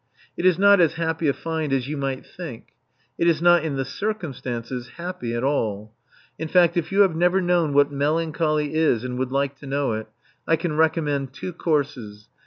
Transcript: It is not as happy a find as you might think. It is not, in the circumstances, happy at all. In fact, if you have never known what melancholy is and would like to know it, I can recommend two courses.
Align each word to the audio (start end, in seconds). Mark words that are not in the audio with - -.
It 0.35 0.47
is 0.47 0.57
not 0.57 0.79
as 0.81 0.95
happy 0.95 1.27
a 1.27 1.33
find 1.33 1.71
as 1.71 1.87
you 1.87 1.95
might 1.95 2.25
think. 2.25 2.69
It 3.19 3.27
is 3.27 3.39
not, 3.39 3.63
in 3.63 3.75
the 3.75 3.85
circumstances, 3.85 4.87
happy 4.97 5.35
at 5.35 5.43
all. 5.43 5.93
In 6.39 6.47
fact, 6.47 6.75
if 6.75 6.91
you 6.91 7.01
have 7.01 7.15
never 7.15 7.39
known 7.39 7.71
what 7.73 7.91
melancholy 7.91 8.73
is 8.73 9.03
and 9.03 9.19
would 9.19 9.31
like 9.31 9.59
to 9.59 9.67
know 9.67 9.91
it, 9.93 10.07
I 10.47 10.55
can 10.55 10.75
recommend 10.75 11.33
two 11.33 11.53
courses. 11.53 12.29